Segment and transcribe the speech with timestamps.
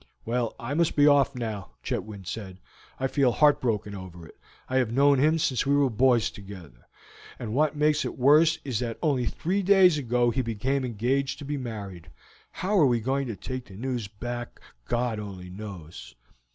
[0.25, 2.59] "Well, I must be off now," Chetwynd said.
[2.99, 4.35] "I feel heartbroken over it.
[4.67, 6.87] I have known him since we were boys together;
[7.37, 11.45] and what makes it worse is that only three days ago he became engaged to
[11.45, 12.09] be married.
[12.49, 16.15] How we are going to take the news back God only knows!"